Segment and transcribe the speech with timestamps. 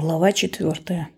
[0.00, 1.08] Глава четвертая.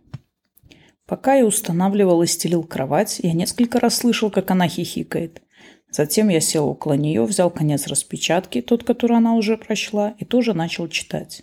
[1.04, 5.42] Пока я устанавливал и стелил кровать, я несколько раз слышал, как она хихикает.
[5.90, 10.54] Затем я сел около нее, взял конец распечатки, тот, который она уже прочла, и тоже
[10.54, 11.42] начал читать.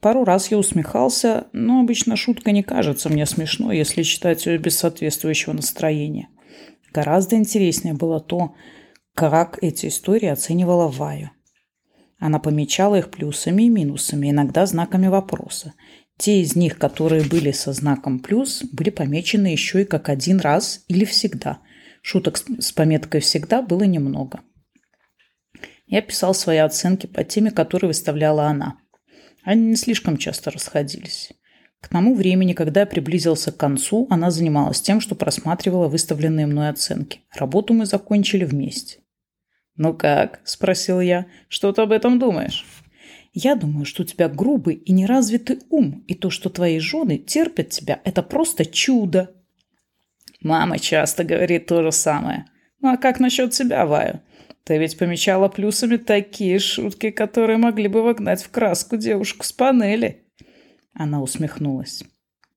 [0.00, 4.76] Пару раз я усмехался, но обычно шутка не кажется мне смешной, если читать ее без
[4.76, 6.30] соответствующего настроения.
[6.92, 8.56] Гораздо интереснее было то,
[9.14, 11.30] как эти истории оценивала Вая.
[12.18, 15.74] Она помечала их плюсами и минусами, иногда знаками вопроса.
[16.18, 20.84] Те из них, которые были со знаком «плюс», были помечены еще и как один раз
[20.88, 21.58] или всегда.
[22.02, 24.40] Шуток с пометкой «всегда» было немного.
[25.86, 28.78] Я писал свои оценки по теме, которые выставляла она.
[29.44, 31.32] Они не слишком часто расходились.
[31.80, 36.70] К тому времени, когда я приблизился к концу, она занималась тем, что просматривала выставленные мной
[36.70, 37.20] оценки.
[37.32, 38.98] Работу мы закончили вместе.
[39.76, 41.26] «Ну как?»– спросил я.
[41.48, 42.64] «Что ты об этом думаешь?»
[43.38, 47.68] Я думаю, что у тебя грубый и неразвитый ум, и то, что твои жены терпят
[47.68, 49.36] тебя, это просто чудо.
[50.40, 52.46] Мама часто говорит то же самое.
[52.80, 54.22] Ну а как насчет тебя, Ваю?
[54.64, 60.24] Ты ведь помечала плюсами такие шутки, которые могли бы вогнать в краску девушку с панели.
[60.94, 62.04] Она усмехнулась.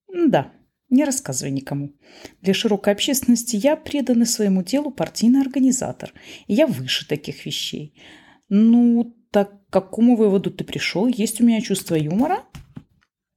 [0.07, 0.53] Да,
[0.89, 1.91] не рассказывай никому.
[2.41, 6.13] Для широкой общественности я преданный своему делу партийный организатор,
[6.47, 8.01] и я выше таких вещей.
[8.47, 11.07] Ну, так к какому выводу ты пришел?
[11.07, 12.43] Есть у меня чувство юмора?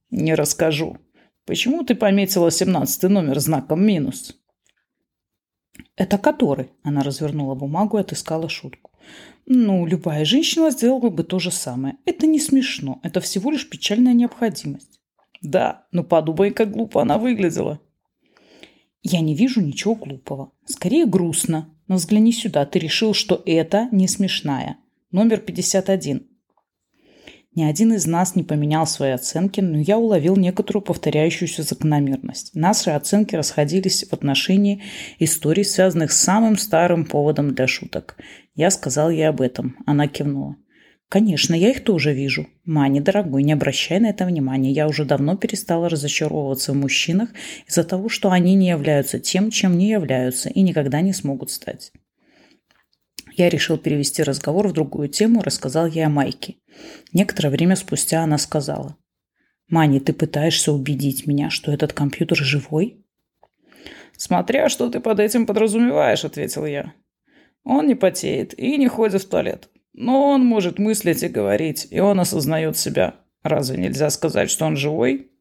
[0.09, 0.97] Не расскажу.
[1.45, 4.35] Почему ты пометила семнадцатый номер знаком минус?
[5.95, 6.71] Это который?
[6.83, 8.91] Она развернула бумагу и отыскала шутку.
[9.45, 11.97] Ну, любая женщина сделала бы то же самое.
[12.05, 12.99] Это не смешно.
[13.03, 15.01] Это всего лишь печальная необходимость.
[15.41, 17.81] Да, но подумай, как глупо она выглядела.
[19.01, 20.53] Я не вижу ничего глупого.
[20.65, 21.69] Скорее грустно.
[21.87, 22.65] Но взгляни сюда.
[22.65, 24.77] Ты решил, что это не смешная.
[25.13, 26.23] Номер 51.
[27.53, 32.55] Ни один из нас не поменял свои оценки, но я уловил некоторую повторяющуюся закономерность.
[32.55, 34.81] Наши оценки расходились в отношении
[35.19, 38.17] историй, связанных с самым старым поводом для шуток.
[38.55, 39.77] Я сказал ей об этом.
[39.85, 40.55] Она кивнула.
[41.09, 42.47] «Конечно, я их тоже вижу.
[42.65, 44.71] Мани, дорогой, не обращай на это внимания.
[44.71, 47.29] Я уже давно перестала разочаровываться в мужчинах
[47.67, 51.91] из-за того, что они не являются тем, чем не являются и никогда не смогут стать.
[53.35, 56.57] Я решил перевести разговор в другую тему, рассказал ей о Майке.
[57.13, 58.95] Некоторое время спустя она сказала.
[59.67, 63.03] «Мани, ты пытаешься убедить меня, что этот компьютер живой?»
[64.15, 66.93] «Смотря, что ты под этим подразумеваешь»,— ответил я.
[67.63, 69.69] «Он не потеет и не ходит в туалет.
[69.93, 73.15] Но он может мыслить и говорить, и он осознает себя.
[73.41, 75.31] Разве нельзя сказать, что он живой?»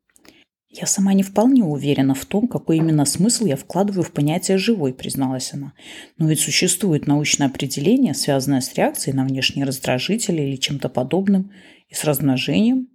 [0.75, 4.95] «Я сама не вполне уверена в том, какой именно смысл я вкладываю в понятие «живой»,
[4.95, 5.75] призналась она.
[6.17, 11.53] Но ведь существует научное определение, связанное с реакцией на внешние раздражители или чем-то подобным,
[11.89, 12.89] и с размножением.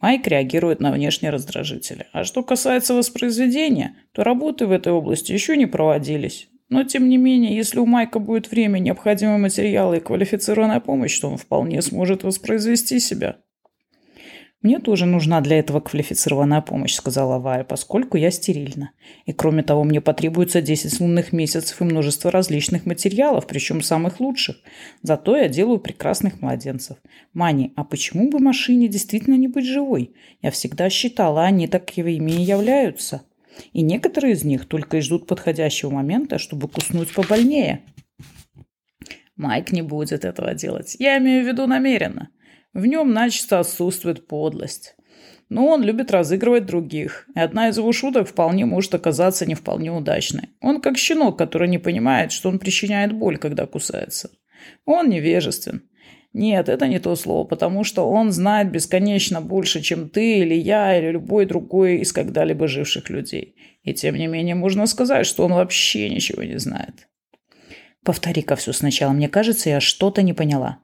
[0.00, 2.06] Майк реагирует на внешние раздражители.
[2.12, 6.48] А что касается воспроизведения, то работы в этой области еще не проводились.
[6.68, 11.28] Но, тем не менее, если у Майка будет время, необходимые материалы и квалифицированная помощь, то
[11.28, 13.38] он вполне сможет воспроизвести себя.
[14.60, 18.90] «Мне тоже нужна для этого квалифицированная помощь»,— сказала Вая, «поскольку я стерильна.
[19.24, 24.56] И кроме того, мне потребуется 10 лунных месяцев и множество различных материалов, причем самых лучших.
[25.02, 26.96] Зато я делаю прекрасных младенцев.
[27.32, 30.12] Мани, а почему бы машине действительно не быть живой?
[30.42, 33.22] Я всегда считала, они таковыми и являются.
[33.72, 37.82] И некоторые из них только и ждут подходящего момента, чтобы куснуть побольнее».
[39.36, 40.96] Майк не будет этого делать.
[40.98, 42.28] Я имею в виду намеренно.
[42.74, 44.94] В нем начисто отсутствует подлость.
[45.48, 49.90] Но он любит разыгрывать других, и одна из его шуток вполне может оказаться не вполне
[49.90, 50.50] удачной.
[50.60, 54.30] Он как щенок, который не понимает, что он причиняет боль, когда кусается.
[54.84, 55.88] Он невежествен.
[56.34, 60.98] Нет, это не то слово, потому что он знает бесконечно больше, чем ты или я,
[60.98, 63.56] или любой другой из когда-либо живших людей.
[63.82, 67.08] И тем не менее можно сказать, что он вообще ничего не знает.
[68.04, 69.12] Повтори-ка все сначала.
[69.12, 70.78] Мне кажется, я что-то не поняла.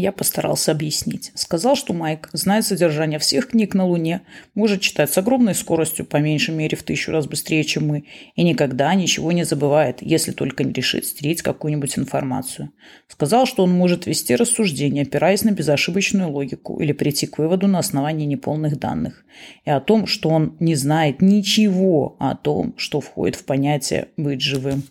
[0.00, 1.32] Я постарался объяснить.
[1.34, 4.20] Сказал, что Майк знает содержание всех книг на Луне,
[4.54, 8.04] может читать с огромной скоростью, по меньшей мере в тысячу раз быстрее, чем мы,
[8.36, 12.70] и никогда ничего не забывает, если только не решит стереть какую-нибудь информацию.
[13.08, 17.80] Сказал, что он может вести рассуждения, опираясь на безошибочную логику или прийти к выводу на
[17.80, 19.24] основании неполных данных.
[19.64, 24.42] И о том, что он не знает ничего о том, что входит в понятие «быть
[24.42, 24.84] живым».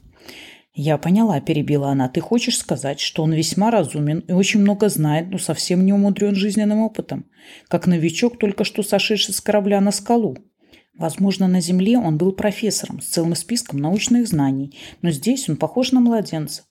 [0.80, 2.08] «Я поняла»,– перебила она.
[2.08, 6.36] «Ты хочешь сказать, что он весьма разумен и очень много знает, но совсем не умудрен
[6.36, 7.26] жизненным опытом,
[7.68, 10.38] как новичок, только что сошедший с корабля на скалу.
[10.94, 15.94] Возможно, на Земле он был профессором с целым списком научных знаний, но здесь он похож
[15.94, 16.62] на младенца.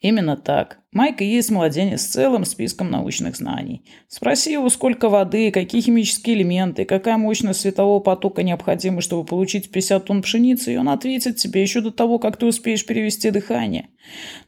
[0.00, 0.78] Именно так.
[0.92, 3.84] Майка есть младенец с целым списком научных знаний.
[4.08, 10.04] Спроси его, сколько воды, какие химические элементы, какая мощность светового потока необходима, чтобы получить 50
[10.06, 13.88] тонн пшеницы, и он ответит тебе еще до того, как ты успеешь перевести дыхание.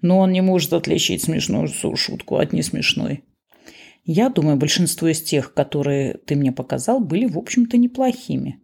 [0.00, 3.22] Но он не может отличить смешную шутку от несмешной.
[4.04, 8.61] Я думаю, большинство из тех, которые ты мне показал, были, в общем-то, неплохими.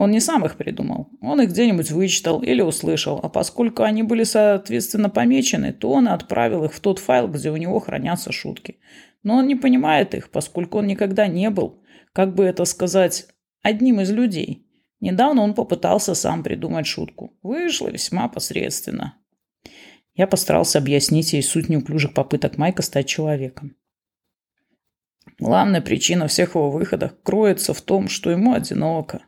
[0.00, 1.10] Он не сам их придумал.
[1.20, 6.64] Он их где-нибудь вычитал или услышал, а поскольку они были, соответственно, помечены, то он отправил
[6.64, 8.78] их в тот файл, где у него хранятся шутки.
[9.22, 11.82] Но он не понимает их, поскольку он никогда не был,
[12.14, 13.26] как бы это сказать,
[13.60, 14.66] одним из людей.
[15.00, 17.36] Недавно он попытался сам придумать шутку.
[17.42, 19.18] Вышло весьма посредственно.
[20.14, 23.76] Я постарался объяснить ей суть неуклюжих попыток Майка стать человеком.
[25.38, 29.20] Главная причина всех его выходов кроется в том, что ему одиноко.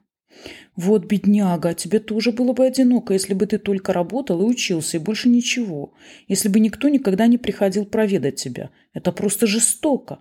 [0.77, 5.01] «Вот, бедняга, тебе тоже было бы одиноко, если бы ты только работал и учился, и
[5.01, 5.93] больше ничего.
[6.29, 8.71] Если бы никто никогда не приходил проведать тебя.
[8.93, 10.21] Это просто жестоко».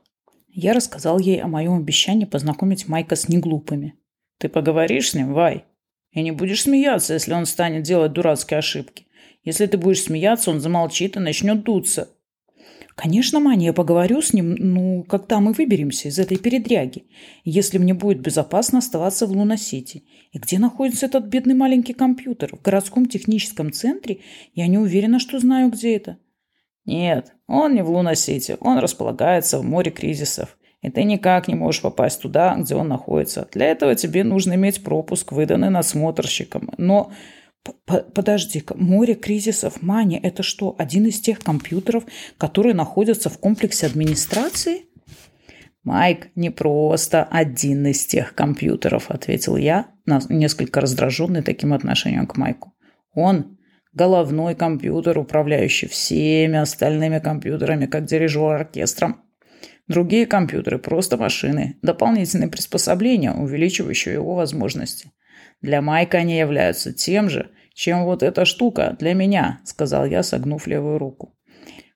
[0.50, 3.96] Я рассказал ей о моем обещании познакомить Майка с неглупыми.
[4.38, 5.66] «Ты поговоришь с ним, Вай?
[6.12, 9.08] И не будешь смеяться, если он станет делать дурацкие ошибки.
[9.44, 12.10] Если ты будешь смеяться, он замолчит и начнет дуться.
[12.96, 17.06] Конечно, Маня, я поговорю с ним, ну, когда мы выберемся из этой передряги.
[17.44, 20.04] Если мне будет безопасно оставаться в Луна-Сити.
[20.32, 22.56] И где находится этот бедный маленький компьютер?
[22.56, 24.20] В городском техническом центре?
[24.54, 26.18] Я не уверена, что знаю, где это.
[26.86, 28.58] Нет, он не в Луна-Сити.
[28.60, 30.58] Он располагается в море кризисов.
[30.82, 33.48] И ты никак не можешь попасть туда, где он находится.
[33.52, 36.72] Для этого тебе нужно иметь пропуск, выданный надсмотрщиком.
[36.78, 37.12] Но
[37.86, 42.06] Подожди-ка, море кризисов Мани– это что, один из тех компьютеров,
[42.38, 44.86] которые находятся в комплексе администрации?
[45.84, 49.88] Майк не просто один из тех компьютеров, ответил я,
[50.30, 52.74] несколько раздраженный таким отношением к Майку.
[53.14, 53.58] Он
[53.94, 59.22] головной компьютер, управляющий всеми остальными компьютерами, как дирижер оркестром.
[59.88, 65.12] Другие компьютеры– просто машины, дополнительные приспособления, увеличивающие его возможности.
[65.62, 70.68] Для Майка они являются тем же, чем вот эта штука для меня»,– сказал я, согнув
[70.68, 71.34] левую руку.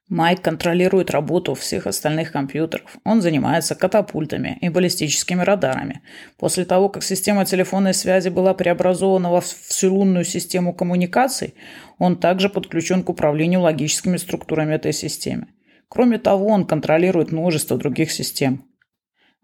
[0.07, 2.97] Майк контролирует работу всех остальных компьютеров.
[3.03, 6.01] Он занимается катапультами и баллистическими радарами.
[6.38, 11.56] После того, как система телефонной связи была преобразована во всю систему коммуникаций,
[11.97, 15.47] он также подключен к управлению логическими структурами этой системы.
[15.88, 18.63] Кроме того, он контролирует множество других систем.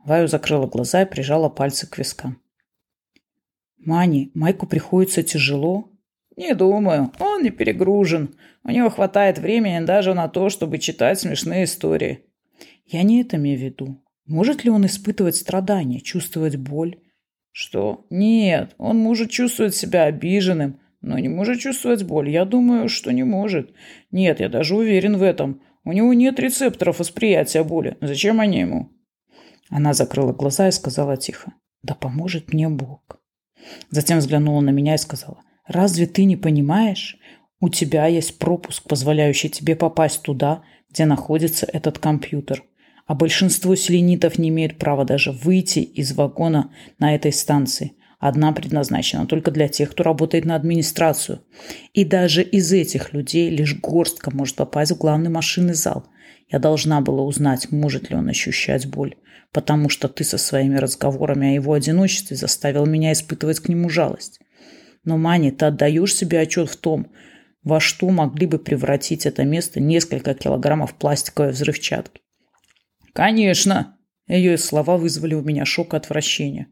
[0.05, 2.39] Ваю закрыла глаза и прижала пальцы к вискам.
[3.83, 5.89] Мани, Майку приходится тяжело?
[6.37, 8.35] Не думаю, он не перегружен.
[8.63, 12.25] У него хватает времени даже на то, чтобы читать смешные истории.
[12.85, 14.03] Я не это имею в виду.
[14.27, 16.97] Может ли он испытывать страдания, чувствовать боль?
[17.51, 18.05] Что?
[18.09, 22.29] Нет, он может чувствовать себя обиженным, но не может чувствовать боль.
[22.29, 23.73] Я думаю, что не может.
[24.11, 25.61] Нет, я даже уверен в этом.
[25.83, 27.97] У него нет рецепторов восприятия боли.
[27.99, 28.91] Зачем они ему?
[29.69, 31.53] Она закрыла глаза и сказала тихо.
[31.81, 33.20] Да поможет мне Бог.
[33.89, 37.17] Затем взглянула на меня и сказала, «Разве ты не понимаешь?
[37.59, 42.63] У тебя есть пропуск, позволяющий тебе попасть туда, где находится этот компьютер.
[43.05, 47.93] А большинство селенитов не имеют права даже выйти из вагона на этой станции.
[48.19, 51.41] Одна предназначена только для тех, кто работает на администрацию.
[51.93, 56.05] И даже из этих людей лишь горстка может попасть в главный машинный зал.
[56.51, 59.15] Я должна была узнать, может ли он ощущать боль
[59.51, 64.39] потому что ты со своими разговорами о его одиночестве заставил меня испытывать к нему жалость.
[65.03, 67.11] Но, Мани, ты отдаешь себе отчет в том,
[67.63, 72.21] во что могли бы превратить это место несколько килограммов пластиковой взрывчатки.
[73.13, 73.97] «Конечно!»
[74.27, 76.67] Ее слова вызвали у меня шок и отвращение.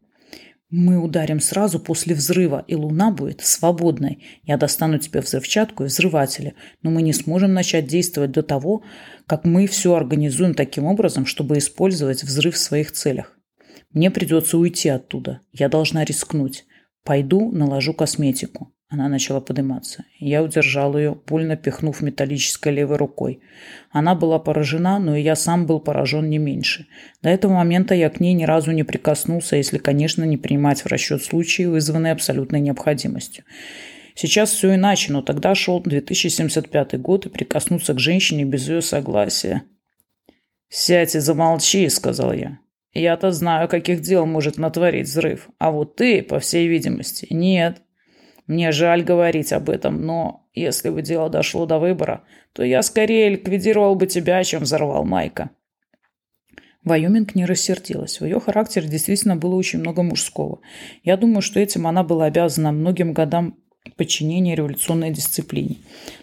[0.69, 4.23] Мы ударим сразу после взрыва, и луна будет свободной.
[4.43, 8.83] Я достану тебе взрывчатку и взрыватели, но мы не сможем начать действовать до того,
[9.25, 13.35] как мы все организуем таким образом, чтобы использовать взрыв в своих целях.
[13.93, 15.41] Мне придется уйти оттуда.
[15.51, 16.65] Я должна рискнуть.
[17.03, 18.71] Пойду, наложу косметику.
[18.91, 20.05] Она начала подниматься.
[20.17, 23.39] Я удержал ее, больно пихнув металлической левой рукой.
[23.91, 26.87] Она была поражена, но и я сам был поражен не меньше.
[27.21, 30.87] До этого момента я к ней ни разу не прикоснулся, если, конечно, не принимать в
[30.87, 33.43] расчет случаи, вызванные абсолютной необходимостью.
[34.15, 39.61] Сейчас все иначе, но тогда шел 2075 год, и прикоснуться к женщине без ее согласия.
[40.67, 42.57] «Сядь и замолчи»,— сказал я.
[42.93, 47.83] «Я-то знаю, каких дел может натворить взрыв, а вот ты, по всей видимости, нет».
[48.49, 53.29] Мне жаль говорить об этом, но если бы дело дошло до выбора, то я скорее
[53.29, 55.51] ликвидировал бы тебя, чем взорвал Майка».
[56.83, 58.19] Вайоминг не рассердилась.
[58.19, 60.61] В ее характере действительно было очень много мужского.
[61.03, 63.55] Я думаю, что этим она была обязана многим годам
[63.97, 65.77] подчинения революционной дисциплине.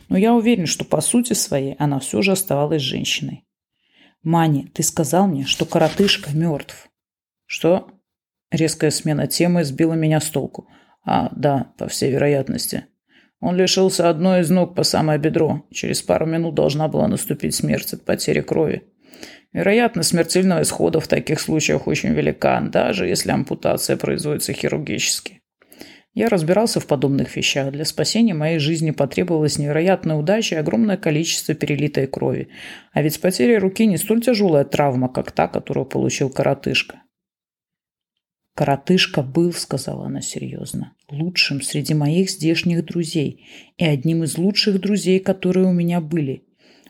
[0.08, 3.44] Но я уверен, что по сути своей она все же оставалась женщиной.
[4.24, 6.88] «Мани, ты сказал мне, что коротышка мертв».
[7.44, 7.88] «Что?»
[8.50, 10.66] Резкая смена темы сбила меня с толку.
[11.06, 12.84] «А, да, по всей вероятности».
[13.40, 15.64] Он лишился одной из ног по самое бедро.
[15.70, 18.82] Через пару минут должна была наступить смерть от потери крови.
[19.52, 25.42] Вероятно, смертельного исхода в таких случаях очень велика, даже если ампутация производится хирургически.
[26.12, 27.70] Я разбирался в подобных вещах.
[27.72, 32.48] Для спасения моей жизни потребовалась невероятная удача и огромное количество перелитой крови.
[32.92, 37.02] А ведь потеря руки не столь тяжелая травма, как та, которую получил коротышка.
[38.56, 43.46] «Коротышка был,— сказала она серьезно,— лучшим среди моих здешних друзей
[43.76, 46.42] и одним из лучших друзей, которые у меня были.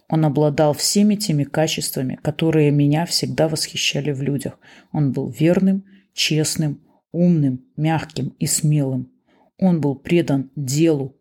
[0.08, 4.60] Он обладал всеми теми качествами, которые меня всегда восхищали в людях.
[4.92, 9.10] Он был верным, честным, умным, мягким и смелым.
[9.58, 11.16] Он был предан делу.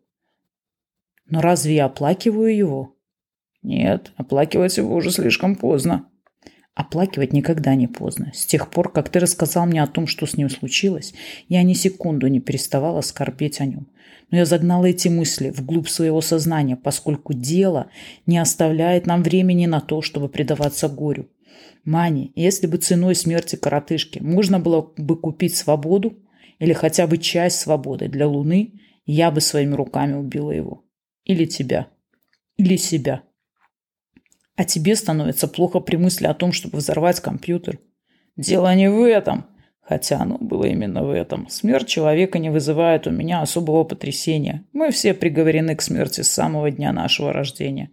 [1.28, 2.96] Но разве я оплакиваю его?
[3.62, 6.08] Нет, оплакивать его уже слишком поздно.
[6.76, 8.30] Оплакивать никогда не поздно.
[8.34, 11.14] С тех пор, как ты рассказал мне о том, что с ним случилось,
[11.48, 13.88] я ни секунду не переставала скорбеть о нем.
[14.30, 17.88] Но я загнала эти мысли вглубь своего сознания, поскольку дело
[18.26, 21.30] не оставляет нам времени на то, чтобы предаваться горю.
[21.86, 26.18] Мани, если бы ценой смерти коротышки можно было бы купить свободу
[26.58, 28.74] или хотя бы часть свободы для Луны,
[29.06, 30.84] я бы своими руками убила его.
[31.24, 31.86] Или тебя.
[32.58, 33.22] Или себя.
[34.56, 37.78] А тебе становится плохо при мысли о том, чтобы взорвать компьютер.
[38.36, 39.46] Дело не в этом.
[39.82, 41.48] Хотя оно было именно в этом.
[41.48, 44.64] Смерть человека не вызывает у меня особого потрясения.
[44.72, 47.90] Мы все приговорены к смерти с самого дня нашего рождения.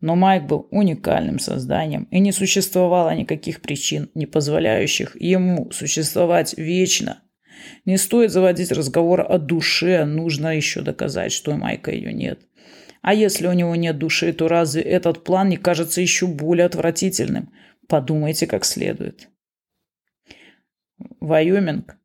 [0.00, 7.22] Но Майк был уникальным созданием, и не существовало никаких причин, не позволяющих ему существовать вечно.
[7.84, 12.40] Не стоит заводить разговор о душе, нужно еще доказать, что у Майка ее нет.
[13.06, 17.52] А если у него нет души, то разве этот план не кажется еще более отвратительным?
[17.86, 19.28] Подумайте как следует.
[21.20, 21.98] Вайоминг.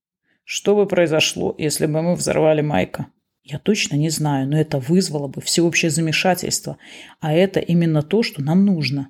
[0.44, 3.08] Что бы произошло, если бы мы взорвали Майка?
[3.42, 6.78] Я точно не знаю, но это вызвало бы всеобщее замешательство.
[7.20, 9.10] А это именно то, что нам нужно.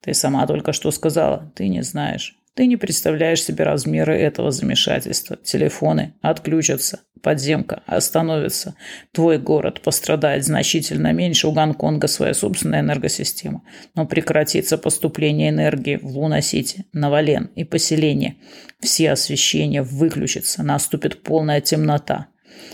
[0.00, 1.52] Ты сама только что сказала.
[1.56, 2.37] Ты не знаешь.
[2.58, 5.36] Ты не представляешь себе размеры этого замешательства.
[5.36, 8.74] Телефоны отключатся, подземка остановится.
[9.12, 13.62] Твой город пострадает значительно меньше, у Гонконга своя собственная энергосистема.
[13.94, 18.38] Но прекратится поступление энергии в Луна-Сити, Навален и поселение.
[18.80, 22.26] Все освещения выключатся, наступит полная темнота.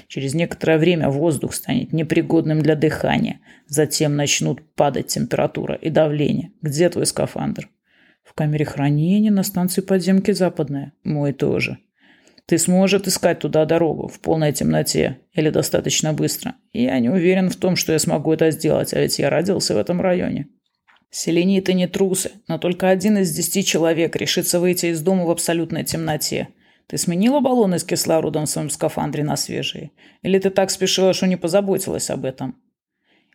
[0.09, 3.41] Через некоторое время воздух станет непригодным для дыхания.
[3.67, 6.53] Затем начнут падать температура и давление.
[6.62, 7.69] Где твой скафандр?
[8.25, 10.93] В камере хранения на станции подземки Западная.
[11.04, 11.78] Мой тоже.
[12.47, 16.57] Ты сможешь искать туда дорогу в полной темноте или достаточно быстро.
[16.73, 19.78] Я не уверен в том, что я смогу это сделать, а ведь я родился в
[19.78, 20.49] этом районе.
[21.11, 25.85] Селениты не трусы, но только один из десяти человек решится выйти из дома в абсолютной
[25.85, 26.49] темноте.
[26.87, 29.93] Ты сменила баллоны с кислородом в своем скафандре на свежие?
[30.23, 32.57] Или ты так спешила, что не позаботилась об этом?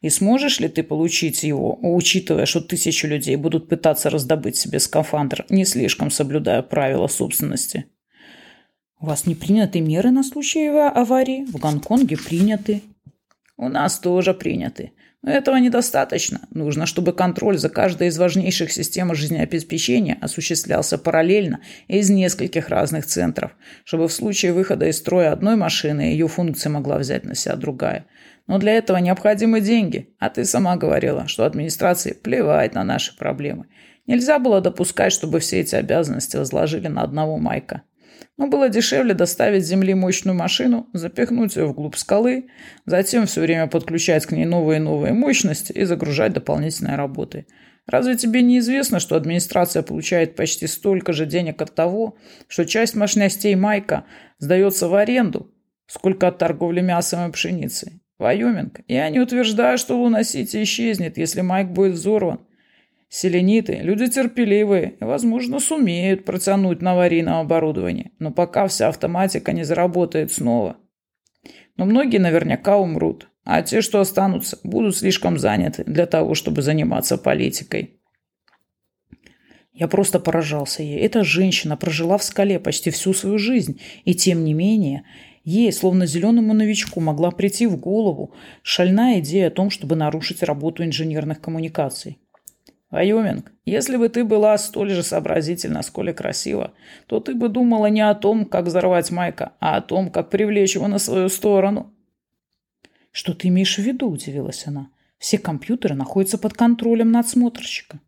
[0.02, 5.46] И сможешь ли ты получить его, учитывая, что тысячи людей будут пытаться раздобыть себе скафандр,
[5.50, 7.86] не слишком соблюдая правила собственности?
[9.02, 11.46] У вас не приняты меры на случай аварии?
[11.46, 12.82] В Гонконге приняты.
[13.58, 14.94] У нас тоже приняты.
[15.22, 16.48] Но этого недостаточно.
[16.52, 23.52] Нужно, чтобы контроль за каждой из важнейших систем жизнеобеспечения осуществлялся параллельно из нескольких разных центров,
[23.84, 28.06] чтобы в случае выхода из строя одной машины ее функции могла взять на себя другая–
[28.50, 30.10] но для этого необходимы деньги.
[30.18, 33.68] А ты сама говорила, что администрации плевать на наши проблемы.
[34.08, 37.84] Нельзя было допускать, чтобы все эти обязанности возложили на одного Майка.
[38.38, 42.48] Но было дешевле доставить с земли мощную машину, запихнуть ее вглубь скалы,
[42.88, 47.46] затем все время подключать к ней новые и новые мощности и загружать дополнительной работой.
[47.86, 52.96] Разве тебе не известно, что администрация получает почти столько же денег от того, что часть
[52.96, 54.06] мощностей Майка
[54.40, 55.54] сдается в аренду,
[55.86, 58.02] сколько от торговли мясом и пшеницей?
[58.20, 62.42] Вайоминг, я не утверждаю, что Луна-Сити исчезнет, если Майк будет взорван.
[63.08, 69.64] Селениты– люди терпеливые и, возможно, сумеют протянуть на аварийном оборудовании, но пока вся автоматика не
[69.64, 70.78] заработает снова.
[71.76, 77.18] Но многие наверняка умрут, а те, что останутся, будут слишком заняты для того, чтобы заниматься
[77.18, 78.00] политикой.
[79.72, 81.00] Я просто поражался ей.
[81.00, 85.04] Эта женщина прожила в скале почти всю свою жизнь, и тем не менее
[85.44, 90.84] Ей, словно зеленому новичку, могла прийти в голову шальная идея о том, чтобы нарушить работу
[90.84, 92.20] инженерных коммуникаций.
[92.92, 96.74] Вайоминг, если бы ты была столь же сообразительна, сколь и красива,
[97.06, 100.76] то ты бы думала не о том, как взорвать Майка, а о том, как привлечь
[100.76, 101.94] его на свою сторону.
[103.12, 104.90] Что ты имеешь в виду, удивилась она.
[105.20, 108.00] Все компьютеры находятся под контролем надсмотрщика.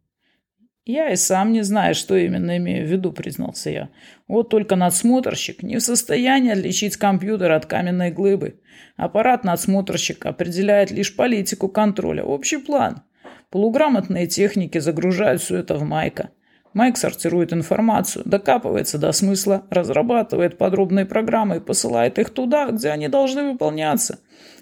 [0.86, 3.90] «Я и сам не знаю, что именно имею в виду»,– признался я.
[4.28, 8.60] «Вот только надсмотрщик не в состоянии отличить компьютер от каменной глыбы.
[8.96, 13.04] Аппарат надсмотрщика определяет лишь политику контроля, общий план.
[13.52, 16.32] Полуграмотные техники загружают все это в Майка.
[16.74, 23.10] Майк сортирует информацию, докапывается до смысла, разрабатывает подробные программы и посылает их туда, где они
[23.10, 24.20] должны выполняться.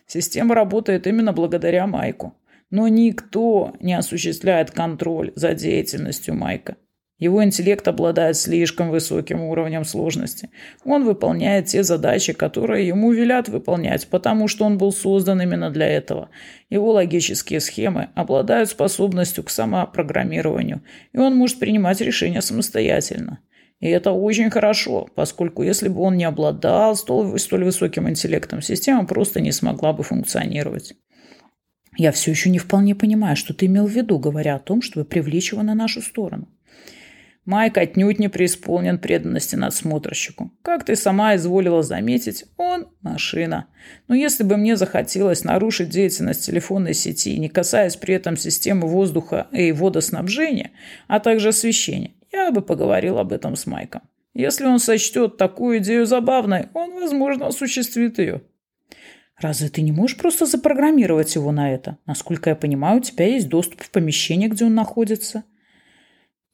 [0.08, 2.36] Система работает именно благодаря Майку.
[2.70, 6.78] Но никто не осуществляет контроль за деятельностью Майка.
[7.20, 10.50] Его интеллект обладает слишком высоким уровнем сложности.
[10.86, 15.88] Он выполняет те задачи, которые ему велят выполнять, потому что он был создан именно для
[15.88, 16.30] этого.
[16.70, 23.40] Его логические схемы обладают способностью к самопрограммированию, и он может принимать решения самостоятельно.
[23.82, 29.06] И это очень хорошо, поскольку если бы он не обладал столь, столь высоким интеллектом, система
[29.06, 30.96] просто не смогла бы функционировать.
[32.00, 35.06] Я все еще не вполне понимаю, что ты имел в виду, говоря о том, чтобы
[35.06, 36.48] привлечь его на нашу сторону.
[37.44, 40.50] Майк отнюдь не преисполнен преданности надсмотрщику.
[40.62, 43.68] Как ты сама изволила заметить, он– машина.
[44.08, 49.48] Но если бы мне захотелось нарушить деятельность телефонной сети, не касаясь при этом системы воздуха
[49.52, 50.72] и водоснабжения,
[51.10, 54.04] а также освещения, я бы поговорил об этом с Майком.
[54.34, 58.42] Если он сочтет такую идею забавной, он, возможно, осуществит ее.
[59.40, 61.98] Разве ты не можешь просто запрограммировать его на это?
[62.06, 65.44] Насколько я понимаю, у тебя есть доступ в помещение, где он находится.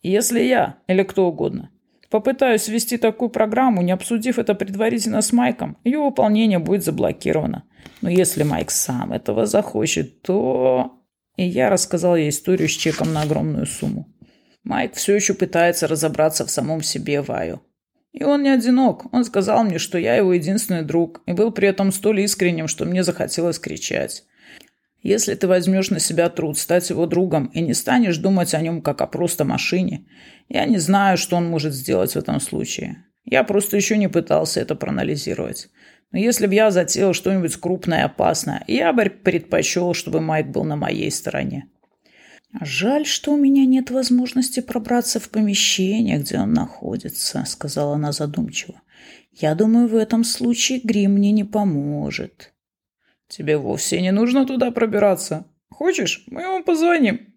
[0.04, 1.72] Если я, или кто угодно,
[2.12, 7.64] попытаюсь ввести такую программу, не обсудив это предварительно с Майком, ее выполнение будет заблокировано.
[8.02, 10.92] Но если Майк сам этого захочет, то...
[11.38, 14.08] И я рассказал ей историю с чеком на огромную сумму.
[14.64, 17.62] Майк все еще пытается разобраться в самом себе, Ваю.
[18.16, 19.14] И он не одинок.
[19.14, 22.86] Он сказал мне, что я его единственный друг, и был при этом столь искренним, что
[22.86, 24.24] мне захотелось кричать.
[25.04, 28.82] Если ты возьмешь на себя труд стать его другом и не станешь думать о нем
[28.82, 30.06] как о просто машине,
[30.48, 33.04] я не знаю, что он может сделать в этом случае.
[33.26, 35.68] Я просто еще не пытался это проанализировать.
[36.12, 40.64] Но если бы я затеял что-нибудь крупное и опасное, я бы предпочел, чтобы Майк был
[40.64, 41.68] на моей стороне.
[42.62, 48.82] «Жаль, что у меня нет возможности пробраться в помещение, где он находится»,— сказала она задумчиво.
[49.34, 52.54] «Я думаю, в этом случае грим мне не поможет».
[53.28, 55.46] «Тебе вовсе не нужно туда пробираться.
[55.70, 57.34] Хочешь, мы ему позвоним?»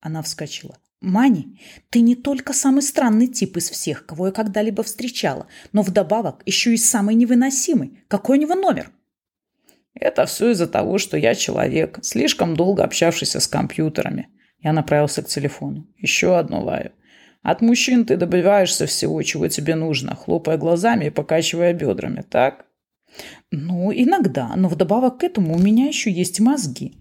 [0.00, 0.76] Она вскочила.
[1.00, 6.42] «Мани, ты не только самый странный тип из всех, кого я когда-либо встречала, но вдобавок
[6.46, 8.00] еще и самый невыносимый.
[8.08, 8.90] Какой у него номер?»
[9.98, 14.28] Это все из-за того, что я человек, слишком долго общавшийся с компьютерами.
[14.60, 15.86] Я направился к телефону.
[15.96, 16.92] Еще одно лаю.
[17.42, 22.66] От мужчин ты добиваешься всего, чего тебе нужно, хлопая глазами и покачивая бедрами, так?
[23.50, 26.96] Ну, иногда, но вдобавок к этому у меня еще есть мозги.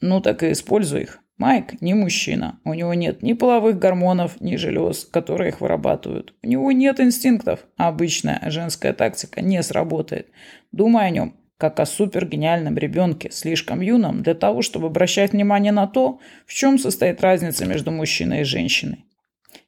[0.00, 1.20] Ну, так и используй их.
[1.38, 2.58] Майк не мужчина.
[2.64, 6.34] У него нет ни половых гормонов, ни желез, которые их вырабатывают.
[6.42, 7.60] У него нет инстинктов.
[7.76, 10.28] Обычная женская тактика не сработает.
[10.72, 15.88] Думай о нем как о супергениальном ребенке, слишком юном для того, чтобы обращать внимание на
[15.88, 19.04] то, в чем состоит разница между мужчиной и женщиной.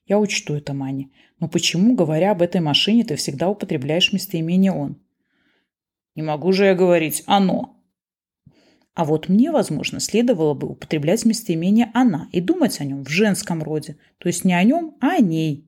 [0.07, 1.13] Я учту это, Мани.
[1.41, 5.01] Но почему, говоря об этой машине, ты всегда употребляешь местоимение «он»?
[6.15, 7.77] Не могу же я говорить «оно».
[8.95, 13.63] А вот мне, возможно, следовало бы употреблять местоимение «она» и думать о нем в женском
[13.63, 13.97] роде.
[14.19, 15.67] То есть не о нем, а о ней.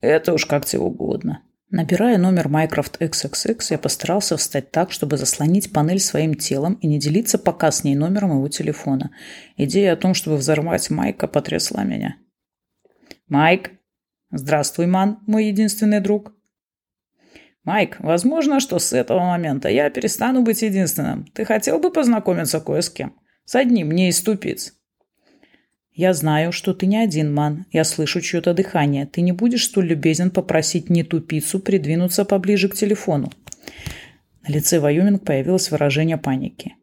[0.00, 1.42] Это уж как тебе угодно.
[1.74, 6.98] Набирая номер Minecraft XXX, я постарался встать так, чтобы заслонить панель своим телом и не
[6.98, 9.10] делиться пока с ней номером его телефона.
[9.56, 12.16] Идея о том, чтобы взорвать Майка, потрясла меня.
[13.26, 13.70] «Майк!»
[14.30, 16.34] «Здравствуй, Ман, мой единственный друг!»
[17.64, 21.24] «Майк, возможно, что с этого момента я перестану быть единственным.
[21.24, 23.18] Ты хотел бы познакомиться кое с кем?
[23.46, 24.74] С одним не из ступиц?»
[25.94, 27.66] «Я знаю, что ты не один, Ман.
[27.70, 29.06] Я слышу чье-то дыхание.
[29.06, 33.30] Ты не будешь столь любезен попросить не тупицу придвинуться поближе к телефону?»
[34.46, 36.74] На лице Вайоминг появилось выражение паники.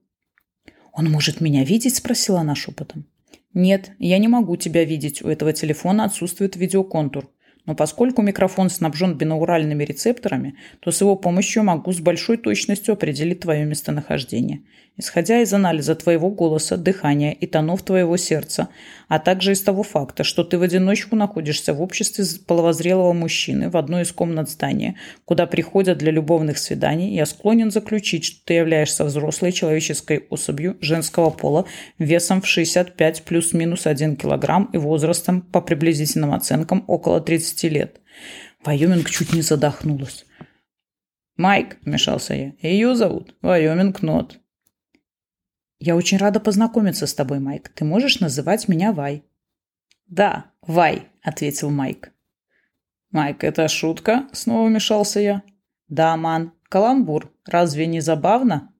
[0.93, 3.05] «Он может меня видеть?»– спросила она шепотом.
[3.53, 5.23] «Нет, я не могу тебя видеть.
[5.23, 7.29] У этого телефона отсутствует видеоконтур.
[7.65, 13.41] Но поскольку микрофон снабжен бинауральными рецепторами, то с его помощью могу с большой точностью определить
[13.41, 14.63] твое местонахождение.
[14.99, 18.67] Исходя из анализа твоего голоса, дыхания и тонов твоего сердца,
[19.07, 23.77] а также из того факта, что ты в одиночку находишься в обществе половозрелого мужчины в
[23.77, 29.05] одной из комнат здания, куда приходят для любовных свиданий, я склонен заключить, что ты являешься
[29.05, 31.63] взрослой человеческой особью женского пола
[31.97, 38.01] весом в 65 плюс-минус 1 килограмм и возрастом, по приблизительным оценкам, около 30 лет.
[38.65, 40.25] Вайоминг чуть не задохнулась.
[41.37, 44.39] «Майк»,– вмешался я,– «ее зовут Вайоминг Нот».
[45.79, 47.69] Я очень рада познакомиться с тобой, Майк.
[47.69, 49.23] Ты можешь называть меня Вай.
[50.07, 52.11] Да, Вай, ответил Майк.
[53.11, 54.27] Майк, это шутка?
[54.33, 55.41] Снова вмешался я.
[55.87, 56.51] Да, ман.
[56.67, 57.33] Каламбур.
[57.45, 58.73] Разве не забавно?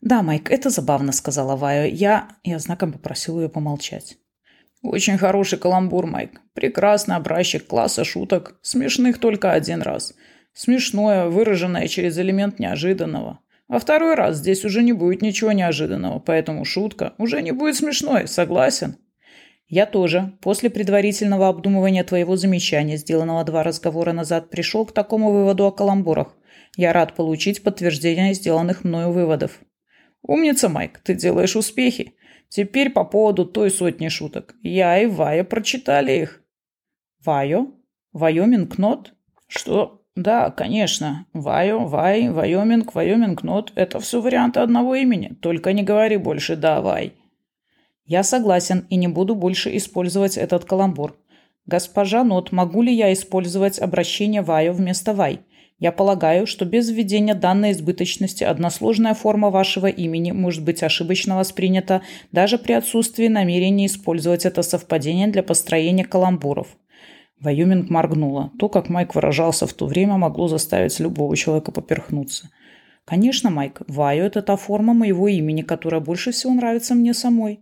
[0.00, 1.88] Да, Майк, это забавно, сказала Вая.
[1.88, 2.28] Я...
[2.44, 4.16] Я знаком попросил ее помолчать.
[4.82, 6.40] Очень хороший каламбур, Майк.
[6.54, 8.58] Прекрасный образчик класса шуток.
[8.62, 10.14] Смешных только один раз.
[10.54, 13.40] Смешное, выраженное через элемент неожиданного.
[13.70, 18.26] А второй раз здесь уже не будет ничего неожиданного, поэтому шутка уже не будет смешной,
[18.26, 18.96] согласен?
[19.68, 25.66] Я тоже, после предварительного обдумывания твоего замечания, сделанного два разговора назад, пришел к такому выводу
[25.66, 26.36] о каламбурах.
[26.76, 29.60] Я рад получить подтверждение сделанных мною выводов.
[30.22, 32.14] Умница, Майк, ты делаешь успехи.
[32.48, 34.56] Теперь по поводу той сотни шуток.
[34.62, 36.42] Я и Вая прочитали их.
[37.24, 37.68] Вайо?
[38.12, 39.14] Вайоминг Нот?
[39.46, 39.99] Что?
[40.16, 41.26] Да, конечно.
[41.32, 45.36] Вайо, Вай, Вайоминг, Вайоминг Нот– это все варианты одного имени.
[45.40, 47.14] Только не говори больше «да, Вай».
[48.06, 51.16] Я согласен и не буду больше использовать этот каламбур.
[51.66, 55.40] Госпожа Нот, могу ли я использовать обращение Вайо вместо Вай?
[55.78, 62.02] Я полагаю, что без введения данной избыточности односложная форма вашего имени может быть ошибочно воспринята
[62.32, 66.76] даже при отсутствии намерения использовать это совпадение для построения каламбуров.
[67.40, 68.52] Вайоминг моргнула.
[68.58, 72.50] То, как Майк выражался в то время, могло заставить любого человека поперхнуться.
[73.06, 77.60] «Конечно, Майк, Вайо– это та форма моего имени, которая больше всего нравится мне самой».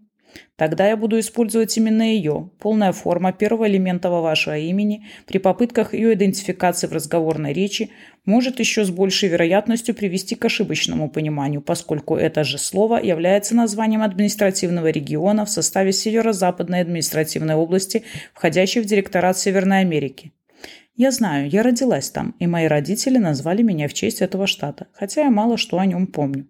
[0.56, 6.14] Тогда я буду использовать именно ее, полная форма первого элемента вашего имени, при попытках ее
[6.14, 7.90] идентификации в разговорной речи,
[8.24, 14.02] может еще с большей вероятностью привести к ошибочному пониманию, поскольку это же слово является названием
[14.02, 20.32] административного региона в составе Северо-Западной административной области, входящей в директорат Северной Америки.
[20.96, 25.22] Я знаю, я родилась там, и мои родители назвали меня в честь этого штата, хотя
[25.22, 26.48] я мало что о нем помню.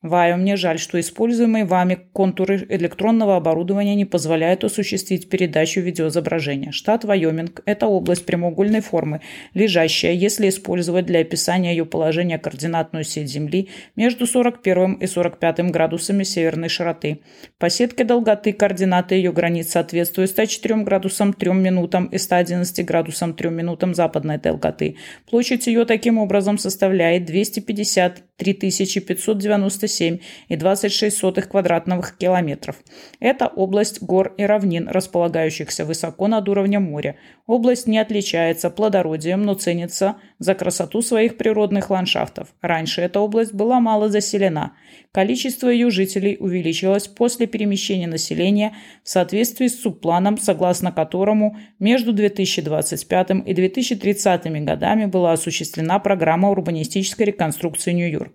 [0.00, 6.70] Вайо, мне жаль, что используемые вами контуры электронного оборудования не позволяют осуществить передачу видеоизображения.
[6.70, 9.22] Штат Вайоминг– это область прямоугольной формы,
[9.54, 16.22] лежащая, если использовать для описания ее положения координатную сеть Земли между 41 и 45 градусами
[16.22, 17.22] северной широты.
[17.58, 23.50] По сетке долготы координаты ее границ соответствуют 104 градусам 3 минутам и 111 градусам 3
[23.50, 24.94] минутам западной долготы.
[25.28, 30.08] Площадь ее таким образом составляет 253 597
[30.48, 32.76] 97,26 квадратных километров.
[33.20, 37.16] Это область гор и равнин, располагающихся высоко над уровнем моря.
[37.46, 42.48] Область не отличается плодородием, но ценится за красоту своих природных ландшафтов.
[42.60, 44.72] Раньше эта область была мало заселена.
[45.12, 53.30] Количество ее жителей увеличилось после перемещения населения в соответствии с субпланом, согласно которому между 2025
[53.46, 58.27] и 2030 годами была осуществлена программа урбанистической реконструкции Нью-Йорка.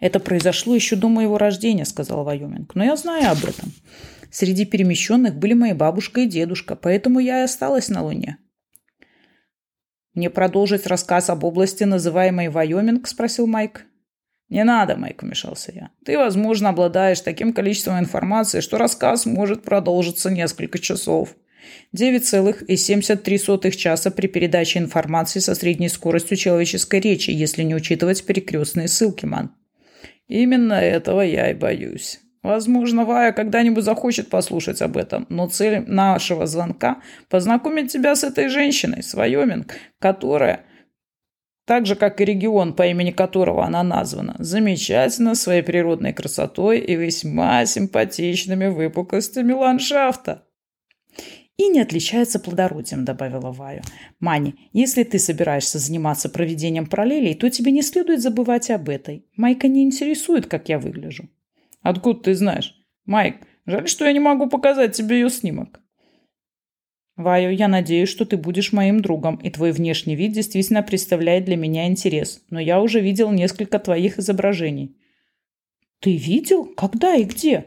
[0.00, 2.74] Это произошло еще до моего рождения, сказал Вайоминг.
[2.74, 3.72] Но я знаю об этом.
[4.30, 8.38] Среди перемещенных были моя бабушка и дедушка, поэтому я и осталась на Луне.
[10.12, 13.86] «Мне продолжить рассказ об области, называемой Вайоминг?»– спросил Майк.
[14.48, 15.90] «Не надо, Майк»,– вмешался я.
[16.04, 21.34] «Ты, возможно, обладаешь таким количеством информации, что рассказ может продолжиться несколько часов».
[21.96, 29.26] 9,73 часа при передаче информации со средней скоростью человеческой речи, если не учитывать перекрестные ссылки,
[29.26, 29.52] ман.
[30.28, 32.20] Именно этого я и боюсь.
[32.44, 37.00] Возможно, Вая когда-нибудь захочет послушать об этом, но цель нашего звонка–
[37.30, 40.60] познакомить тебя с этой женщиной, с Вайоминг, которая,
[41.64, 46.94] так же, как и регион, по имени которого она названа, замечательна своей природной красотой и
[46.96, 50.42] весьма симпатичными выпуклостями ландшафта.
[51.56, 53.82] «И не отличается плодородием»,– добавила Ваю.
[54.18, 59.26] «Мани, если ты собираешься заниматься проведением параллелей, то тебе не следует забывать об этой.
[59.36, 61.28] Майка не интересует, как я выгляжу».
[61.80, 63.36] «Откуда ты знаешь?» «Майк,
[63.66, 65.80] жаль, что я не могу показать тебе ее снимок».
[67.16, 71.56] Ваю, я надеюсь, что ты будешь моим другом, и твой внешний вид действительно представляет для
[71.56, 72.42] меня интерес.
[72.50, 74.96] Но я уже видел несколько твоих изображений.
[76.00, 76.64] Ты видел?
[76.64, 77.66] Когда и где?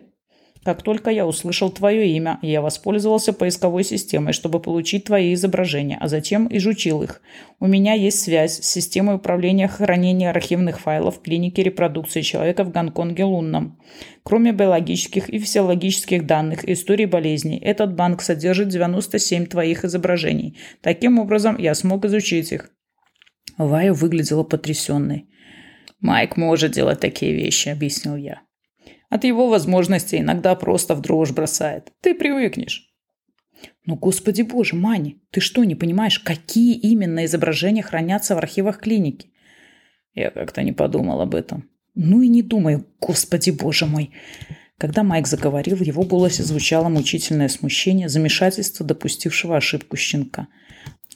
[0.68, 6.10] Как только я услышал твое имя, я воспользовался поисковой системой, чтобы получить твои изображения, а
[6.10, 7.22] затем изучил их.
[7.62, 13.24] У меня есть связь с системой управления хранения архивных файлов клиники репродукции человека в Гонконге
[13.24, 13.80] Лунном.
[14.24, 20.58] Кроме биологических и физиологических данных и истории болезней, этот банк содержит 97 твоих изображений.
[20.82, 22.72] Таким образом, я смог изучить их.
[23.58, 25.30] Вая выглядела потрясенной.
[26.02, 28.42] «Майк может делать такие вещи»,— объяснил я.
[29.10, 31.92] От его возможностей иногда просто в дрожь бросает.
[32.02, 32.90] Ты привыкнешь.
[33.86, 39.32] Ну, господи боже, Мани, ты что, не понимаешь, какие именно изображения хранятся в архивах клиники?
[40.14, 41.70] Я как-то не подумал об этом.
[41.96, 44.12] Ну и не думаю, господи боже мой.
[44.78, 50.48] Когда Майк заговорил, в его голосе звучало мучительное смущение, замешательство допустившего ошибку щенка–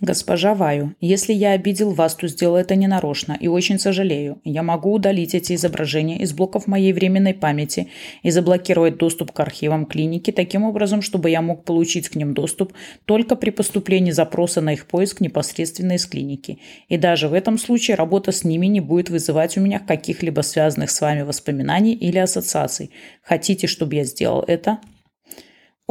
[0.02, 4.42] «Госпожа Ваю, если я обидел вас, то сделал это ненарочно и очень сожалею.
[4.44, 7.88] Я могу удалить эти изображения из блоков моей временной памяти
[8.24, 12.74] и заблокировать доступ к архивам клиники таким образом, чтобы я мог получить к ним доступ
[13.06, 16.58] только при поступлении запроса на их поиск непосредственно из клиники.
[16.90, 20.90] И даже в этом случае работа с ними не будет вызывать у меня каких-либо связанных
[20.90, 22.90] с вами воспоминаний или ассоциаций.
[23.22, 24.80] Хотите, чтобы я сделал это?»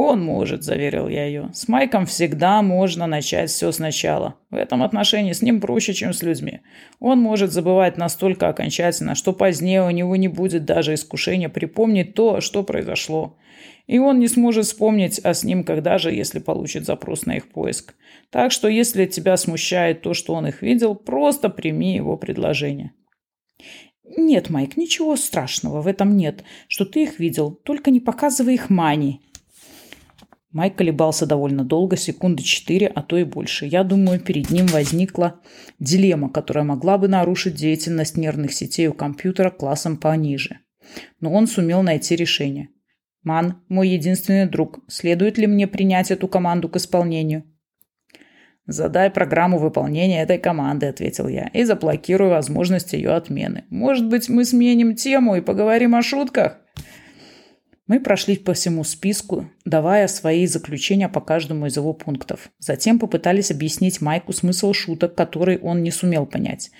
[0.03, 1.51] «Он может»,– заверил я ее.
[1.53, 4.33] «С Майком всегда можно начать все сначала.
[4.49, 6.61] В этом отношении с ним проще, чем с людьми.
[6.99, 12.41] Он может забывать настолько окончательно, что позднее у него не будет даже искушения припомнить то,
[12.41, 13.37] что произошло.
[13.85, 17.93] И он не сможет вспомнить о снимках даже, если получит запрос на их поиск.
[18.31, 22.91] Так что, если тебя смущает то, что он их видел, просто прими его предложение».
[24.17, 27.51] «Нет, Майк, ничего страшного в этом нет, что ты их видел.
[27.51, 29.21] Только не показывай их Мани»,
[30.51, 33.65] Майк колебался довольно долго, секунды четыре, а то и больше.
[33.65, 35.39] Я думаю, перед ним возникла
[35.79, 40.59] дилемма, которая могла бы нарушить деятельность нервных сетей у компьютера классом пониже.
[41.21, 42.69] Но он сумел найти решение.
[43.23, 47.43] «Ман, мой единственный друг, следует ли мне принять эту команду к исполнению?»
[48.65, 53.65] «Задай программу выполнения этой команды»,— ответил я, «и заблокируй возможность ее отмены.
[53.69, 56.60] Может быть, мы сменим тему и поговорим о шутках?»
[57.91, 62.49] Мы прошли по всему списку, давая свои заключения по каждому из его пунктов.
[62.57, 66.71] Затем попытались объяснить Майку смысл шуток, который он не сумел понять.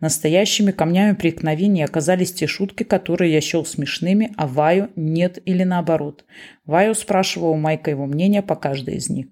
[0.00, 6.24] Настоящими камнями преткновения оказались те шутки, которые я счел смешными, а Ваю нет или наоборот.
[6.64, 9.26] Ваю спрашивал у Майка его мнение по каждой из них.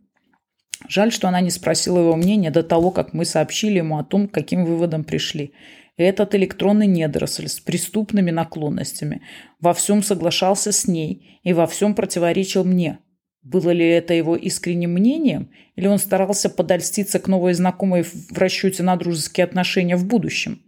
[0.87, 4.29] Жаль, что она не спросила его мнения до того, как мы сообщили ему о том,
[4.29, 5.55] к каким выводам пришли–
[5.97, 9.23] этот электронный недоросль с преступными наклонностями
[9.61, 12.99] во всем соглашался с ней и во всем противоречил мне.
[13.43, 18.83] Было ли это его искренним мнением, или он старался подольститься к новой знакомой в расчете
[18.85, 20.63] на дружеские отношения в будущем?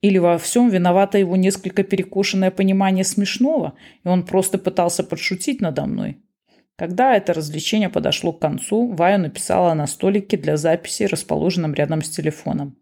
[0.00, 5.86] Или во всем виновато его несколько перекошенное понимание смешного, и он просто пытался подшутить надо
[5.86, 6.18] мной?
[6.76, 12.08] Когда это развлечение подошло к концу, Вая написала на столике для записи, расположенном рядом с
[12.08, 12.76] телефоном.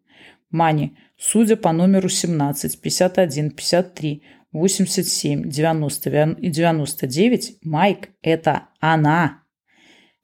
[0.50, 9.42] «Мани, Судя по номеру 17, 51, 53, 87, 90 и 99, Майк– это она.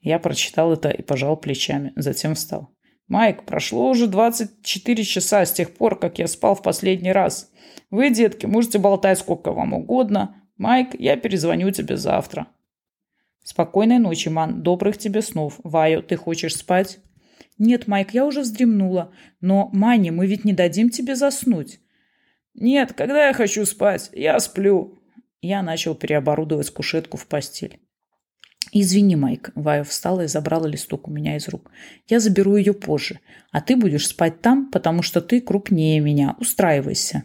[0.01, 2.75] Я прочитал это и пожал плечами, затем встал.
[3.09, 7.51] «Майк, прошло уже 24 часа с тех пор, как я спал в последний раз.
[7.91, 10.43] Вы, детки, можете болтать сколько вам угодно.
[10.57, 12.49] Майк, я перезвоню тебе завтра».
[13.45, 14.63] «Спокойной ночи, Ман.
[14.63, 15.59] Добрых тебе снов.
[15.65, 17.01] Вайо, ты хочешь спать?»
[17.59, 19.13] «Нет, Майк, я уже вздремнула.
[19.41, 21.81] Но, Мани, мы ведь не дадим тебе заснуть».
[22.55, 24.99] «Нет, когда я хочу спать, я сплю».
[25.41, 27.81] Я начал переоборудовать кушетку в постель.
[28.73, 31.71] «Извини, Майк»,— Вая встала и забрала листок у меня из рук.
[32.09, 36.37] «Я заберу ее позже, а ты будешь спать там, потому что ты крупнее меня.
[36.39, 37.25] Устраивайся».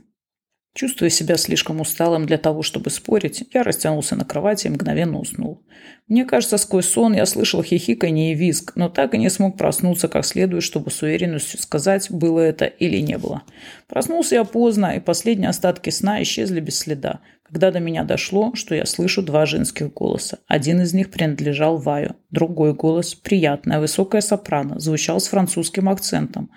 [0.78, 5.64] Чувствуя себя слишком усталым для того, чтобы спорить, я растянулся на кровати и мгновенно уснул.
[6.08, 10.08] Мне кажется, сквозь сон я слышал хихиканье и визг, но так и не смог проснуться
[10.08, 13.42] как следует, чтобы с уверенностью сказать, было это или не было.
[13.88, 18.76] Проснулся я поздно, и последние остатки сна исчезли без следа, когда до меня дошло, что
[18.76, 20.38] я слышу два женских голоса.
[20.46, 26.52] Один из них принадлежал Ваю, другой голос, приятная, высокая сопрано, звучал с французским акцентом.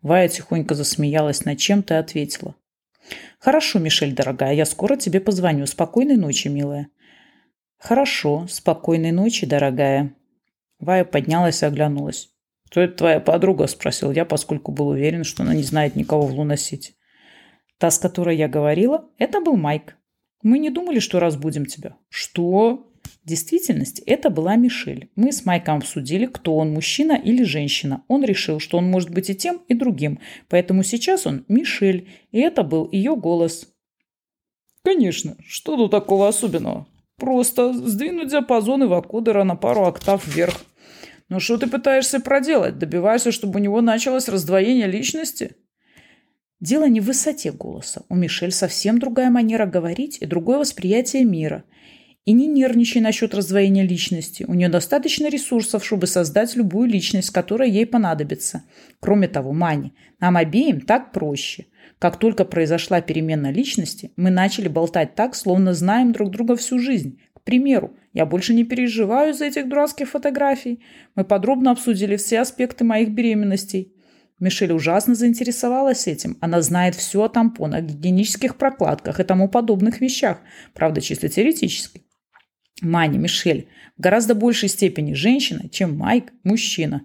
[0.00, 2.54] Вая тихонько засмеялась над чем-то и ответила.
[3.38, 5.66] «Хорошо, Мишель, дорогая, я скоро тебе позвоню.
[5.66, 6.88] Спокойной ночи, милая».
[7.78, 10.14] «Хорошо, спокойной ночи, дорогая».
[10.78, 12.30] Вая поднялась и оглянулась.
[12.66, 16.32] «Кто это твоя подруга?»– спросил я, поскольку был уверен, что она не знает никого в
[16.32, 16.94] Луносити.
[17.78, 19.96] «Та, с которой я говорила, это был Майк.
[20.42, 21.96] Мы не думали, что разбудим тебя».
[22.08, 22.90] «Что?»
[23.24, 25.08] В действительности это была Мишель.
[25.16, 28.04] Мы с Майком обсудили, кто он, мужчина или женщина.
[28.06, 30.20] Он решил, что он может быть и тем, и другим.
[30.50, 33.66] Поэтому сейчас он Мишель, и это был ее голос.
[34.84, 36.86] Конечно, что тут такого особенного?
[37.16, 40.62] Просто сдвинуть диапазон Ивакудера на пару октав вверх.
[41.30, 42.78] Но что ты пытаешься проделать?
[42.78, 45.56] Добиваешься, чтобы у него началось раздвоение личности?
[46.60, 48.02] Дело не в высоте голоса.
[48.10, 51.64] У Мишель совсем другая манера говорить и другое восприятие мира.
[52.24, 54.46] И не нервничай насчет раздвоения личности.
[54.48, 58.64] У нее достаточно ресурсов, чтобы создать любую личность, которая ей понадобится.
[58.98, 61.66] Кроме того, Мани, нам обеим так проще.
[61.98, 67.20] Как только произошла перемена личности, мы начали болтать так, словно знаем друг друга всю жизнь.
[67.34, 70.82] К примеру, я больше не переживаю из-за этих дурацких фотографий.
[71.14, 73.92] Мы подробно обсудили все аспекты моих беременностей.
[74.40, 76.38] Мишель ужасно заинтересовалась этим.
[76.40, 80.40] Она знает все о тампонах, гигиенических прокладках и тому подобных вещах.
[80.72, 82.03] Правда, чисто теоретически.
[82.82, 87.02] Маня, Мишель в гораздо большей степени женщина, чем Майк мужчина.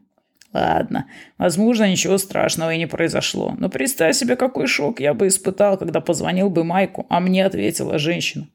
[0.52, 3.56] Ладно, возможно, ничего страшного и не произошло.
[3.58, 8.00] Но представь себе, какой шок я бы испытал, когда позвонил бы Майку, а мне ответила
[8.00, 8.48] женщина.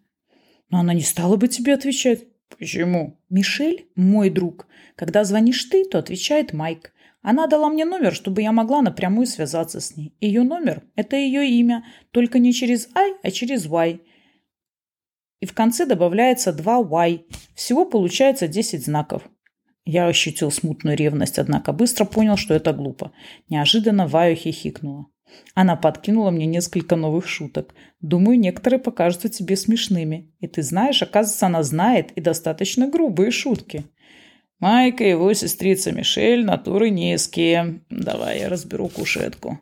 [0.70, 2.24] Но она не стала бы тебе отвечать.
[2.58, 3.20] Почему?
[3.30, 4.66] Мишель– мой друг.
[4.96, 6.92] Когда звонишь ты, то отвечает Майк.
[7.22, 10.12] Она дала мне номер, чтобы я могла напрямую связаться с ней.
[10.20, 14.00] Ее номер– это ее имя, только не через I, а через Y.
[15.44, 17.26] И в конце добавляется два Y.
[17.54, 19.28] Всего получается 10 знаков.
[19.84, 23.12] Я ощутил смутную ревность, однако быстро понял, что это глупо.
[23.50, 25.04] Неожиданно Ваю хихикнула.
[25.52, 27.74] Она подкинула мне несколько новых шуток.
[28.00, 30.32] Думаю, некоторые покажутся тебе смешными.
[30.40, 33.84] И ты знаешь, оказывается, она знает и достаточно грубые шутки.
[34.60, 37.82] Майка и его сестрица Мишель натуры низкие.
[37.90, 39.60] Давай я разберу кушетку.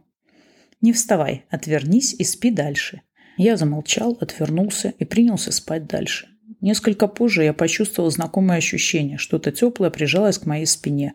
[0.80, 3.02] Не вставай, отвернись и спи дальше.
[3.44, 6.28] Я замолчал, отвернулся и принялся спать дальше.
[6.60, 9.18] Несколько позже я почувствовал знакомое ощущение.
[9.18, 11.14] Что-то теплое прижалось к моей спине.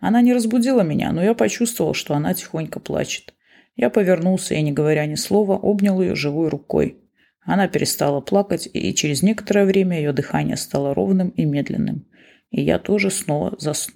[0.00, 3.34] Она не разбудила меня, но я почувствовал, что она тихонько плачет.
[3.76, 6.96] Я повернулся и, не говоря ни слова, обнял ее живой рукой.
[7.42, 12.04] Она перестала плакать, и через некоторое время ее дыхание стало ровным и медленным.
[12.50, 13.86] И я тоже снова заснул.